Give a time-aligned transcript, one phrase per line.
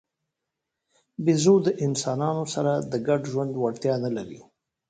[1.23, 4.41] بیزو د انسانانو سره د ګډ ژوند وړتیا نه لري.